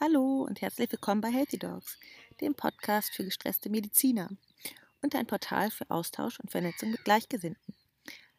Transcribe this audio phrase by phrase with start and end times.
[0.00, 1.98] Hallo und herzlich willkommen bei Healthy Dogs,
[2.40, 4.30] dem Podcast für gestresste Mediziner
[5.02, 7.74] und ein Portal für Austausch und Vernetzung mit Gleichgesinnten.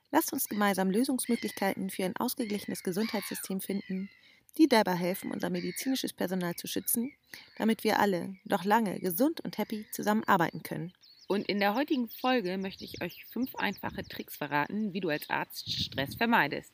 [0.09, 4.09] Lasst uns gemeinsam Lösungsmöglichkeiten für ein ausgeglichenes Gesundheitssystem finden,
[4.57, 7.11] die dabei helfen, unser medizinisches Personal zu schützen,
[7.57, 10.93] damit wir alle noch lange gesund und happy zusammenarbeiten können.
[11.27, 15.29] Und in der heutigen Folge möchte ich euch fünf einfache Tricks verraten, wie du als
[15.29, 16.71] Arzt Stress vermeidest.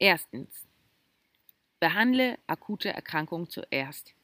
[0.00, 0.65] Erstens,
[1.80, 4.14] behandle akute Erkrankungen zuerst.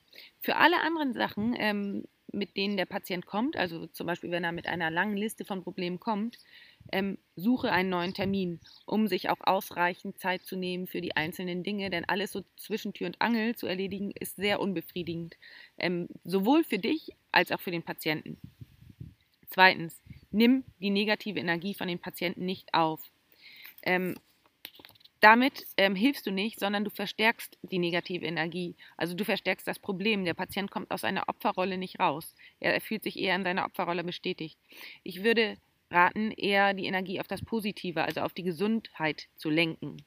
[0.41, 4.53] Für alle anderen Sachen, ähm, mit denen der Patient kommt, also zum Beispiel wenn er
[4.53, 6.39] mit einer langen Liste von Problemen kommt,
[6.91, 11.63] ähm, suche einen neuen Termin, um sich auch ausreichend Zeit zu nehmen für die einzelnen
[11.63, 15.37] Dinge, denn alles so zwischen Tür und Angel zu erledigen ist sehr unbefriedigend,
[15.79, 18.39] ähm, sowohl für dich als auch für den Patienten.
[19.51, 23.11] Zweitens, nimm die negative Energie von den Patienten nicht auf.
[23.83, 24.17] Ähm,
[25.23, 28.75] damit ähm, hilfst du nicht, sondern du verstärkst die negative Energie.
[28.97, 30.25] Also du verstärkst das Problem.
[30.25, 32.35] Der Patient kommt aus seiner Opferrolle nicht raus.
[32.59, 34.59] Er, er fühlt sich eher in seiner Opferrolle bestätigt.
[35.05, 35.59] Ich würde
[35.93, 39.99] raten, eher die Energie auf das Positive, also auf die Gesundheit zu lenken.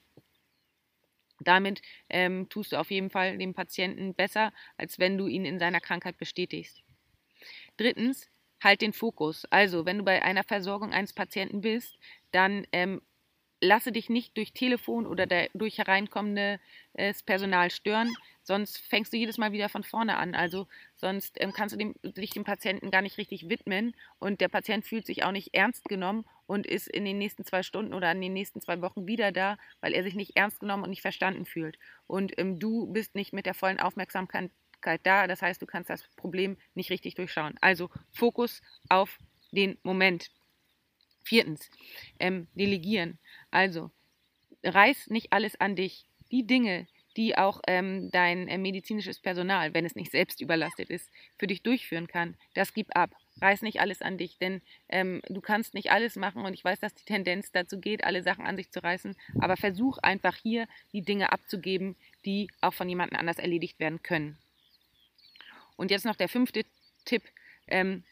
[1.39, 5.59] Damit ähm, tust du auf jeden Fall dem Patienten besser, als wenn du ihn in
[5.59, 6.83] seiner Krankheit bestätigst.
[7.77, 8.29] Drittens,
[8.61, 9.45] halt den Fokus.
[9.45, 11.97] Also, wenn du bei einer Versorgung eines Patienten bist,
[12.31, 13.02] dann ähm,
[13.66, 16.59] lasse dich nicht durch Telefon oder der, durch hereinkommendes
[17.25, 18.09] Personal stören,
[18.44, 20.35] sonst fängst du jedes Mal wieder von vorne an.
[20.35, 24.47] Also sonst ähm, kannst du dem, dich dem Patienten gar nicht richtig widmen und der
[24.47, 28.11] Patient fühlt sich auch nicht ernst genommen und ist in den nächsten zwei Stunden oder
[28.11, 31.02] in den nächsten zwei Wochen wieder da, weil er sich nicht ernst genommen und nicht
[31.02, 31.77] verstanden fühlt.
[32.07, 34.52] Und ähm, du bist nicht mit der vollen Aufmerksamkeit
[35.03, 37.55] da, das heißt, du kannst das Problem nicht richtig durchschauen.
[37.61, 39.17] Also Fokus auf
[39.52, 40.29] den Moment.
[41.26, 41.70] Viertens,
[42.20, 43.18] ähm, delegieren.
[43.52, 43.92] Also,
[44.64, 46.06] reiß nicht alles an dich.
[46.31, 46.88] Die Dinge,
[47.18, 51.64] die auch ähm, dein äh, medizinisches Personal, wenn es nicht selbst überlastet ist, für dich
[51.64, 53.12] durchführen kann, das gib ab.
[53.42, 56.80] Reiß nicht alles an dich, denn ähm, du kannst nicht alles machen und ich weiß,
[56.80, 60.68] dass die Tendenz dazu geht, alle Sachen an sich zu reißen, aber versuch einfach hier
[60.94, 64.38] die Dinge abzugeben, die auch von jemandem anders erledigt werden können.
[65.75, 66.64] Und jetzt noch der fünfte
[67.03, 67.24] Tipp.
[67.68, 68.03] Ähm,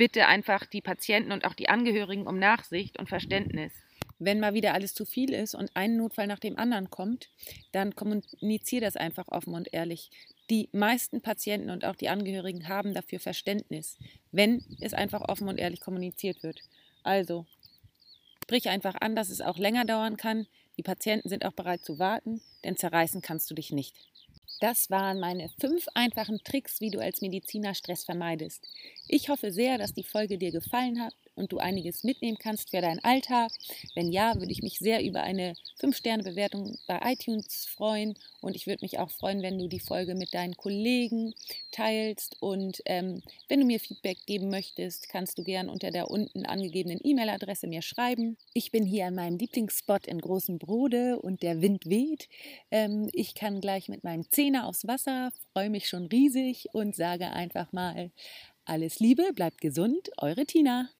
[0.00, 3.70] bitte einfach die Patienten und auch die Angehörigen um Nachsicht und Verständnis.
[4.18, 7.28] Wenn mal wieder alles zu viel ist und ein Notfall nach dem anderen kommt,
[7.72, 10.10] dann kommuniziere das einfach offen und ehrlich.
[10.48, 13.98] Die meisten Patienten und auch die Angehörigen haben dafür Verständnis,
[14.32, 16.62] wenn es einfach offen und ehrlich kommuniziert wird.
[17.02, 17.44] Also,
[18.42, 20.46] sprich einfach an, dass es auch länger dauern kann.
[20.78, 23.94] Die Patienten sind auch bereit zu warten, denn zerreißen kannst du dich nicht.
[24.60, 28.68] Das waren meine fünf einfachen Tricks, wie du als Mediziner Stress vermeidest.
[29.08, 32.80] Ich hoffe sehr, dass die Folge dir gefallen hat und du einiges mitnehmen kannst für
[32.80, 33.50] deinen Alltag.
[33.94, 38.84] Wenn ja, würde ich mich sehr über eine 5-Sterne-Bewertung bei iTunes freuen und ich würde
[38.84, 41.34] mich auch freuen, wenn du die Folge mit deinen Kollegen
[41.72, 46.44] teilst und ähm, wenn du mir Feedback geben möchtest, kannst du gern unter der unten
[46.44, 48.36] angegebenen E-Mail-Adresse mir schreiben.
[48.52, 52.28] Ich bin hier an meinem Lieblingsspot in Großen Brode und der Wind weht.
[52.70, 57.30] Ähm, ich kann gleich mit meinem Zehner aufs Wasser, freue mich schon riesig und sage
[57.30, 58.10] einfach mal
[58.64, 60.88] alles Liebe, bleibt gesund, eure Tina.